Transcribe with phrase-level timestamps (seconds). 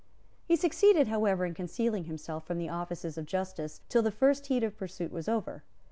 [0.45, 4.63] He succeeded, however, in concealing himself from the officers of justice till the first heat
[4.63, 5.63] of pursuit was over.